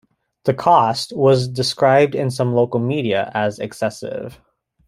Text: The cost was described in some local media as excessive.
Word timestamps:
The 0.45 0.55
cost 0.55 1.13
was 1.15 1.47
described 1.47 2.15
in 2.15 2.31
some 2.31 2.55
local 2.55 2.79
media 2.79 3.29
as 3.35 3.59
excessive. 3.59 4.41